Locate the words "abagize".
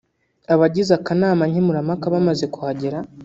0.53-0.91